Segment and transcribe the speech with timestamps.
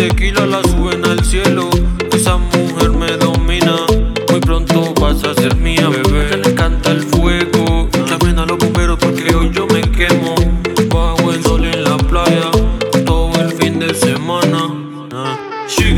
[0.00, 1.68] tequila la suben al cielo.
[2.12, 3.76] Esa mujer me domina,
[4.30, 5.59] muy pronto vas a ser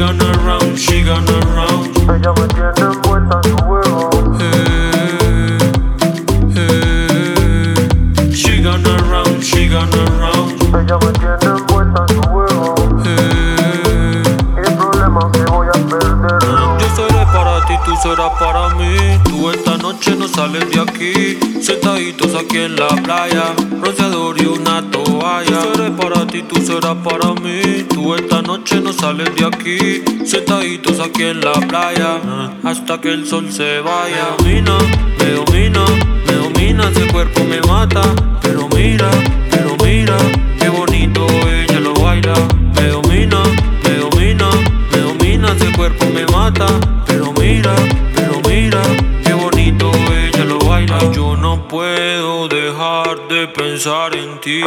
[0.03, 1.87] gonna round, she gonna round.
[2.11, 2.93] Ella me tiene en
[3.45, 4.11] su juego.
[4.41, 5.59] Hey,
[6.57, 7.75] hey.
[8.35, 10.61] She gonna round, she gonna round.
[10.75, 11.57] Ella me tiene en
[12.09, 12.75] su juego.
[13.05, 14.23] Hey.
[14.57, 16.41] El problema que voy a perder.
[16.81, 19.21] Yo seré para ti, tú serás para mí.
[19.25, 21.39] Tú esta noche no sales de aquí.
[21.63, 25.49] Sentaditos aquí en la playa, bronceador y una toalla.
[25.49, 27.87] Yo seré para ti, tú serás para mí.
[27.89, 30.27] Tú esta noche no sales de aquí.
[30.27, 32.21] Sentaditos aquí en la playa,
[32.63, 34.27] hasta que el sol se vaya.
[34.45, 34.77] Me domina,
[35.19, 35.85] me domina,
[36.27, 38.03] me domina, ese cuerpo me mata.
[38.43, 39.11] Pero mira,
[39.51, 40.19] pero mira,
[40.59, 41.27] qué bonito
[41.61, 42.35] ella lo baila.
[42.77, 43.43] Me domina,
[43.85, 44.51] me domina,
[44.91, 46.05] me domina, ese cuerpo
[53.33, 54.63] de pensar en ti.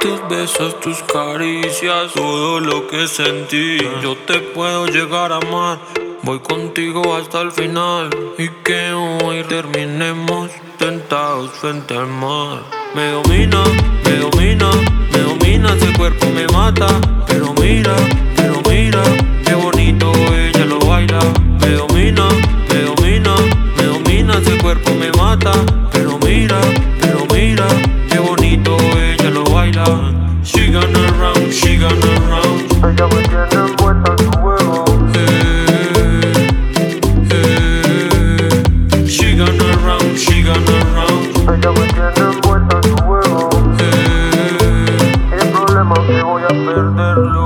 [0.00, 3.78] Tus besos, tus caricias, todo lo que sentí.
[4.00, 5.78] Yo te puedo llegar a amar.
[6.22, 8.10] Voy contigo hasta el final.
[8.38, 12.62] Y que hoy terminemos tentados frente al mar.
[12.94, 13.64] Me domina,
[14.04, 14.70] me domina,
[15.12, 15.74] me domina.
[15.74, 16.86] Ese cuerpo me mata.
[30.92, 32.40] gonna roam, she gonna.
[32.82, 34.16] Ella me tiene puesta
[39.06, 39.68] She gonna
[40.16, 40.76] she gonna.
[41.52, 42.22] Ella me tiene
[45.40, 47.44] el problema que voy a perderlo.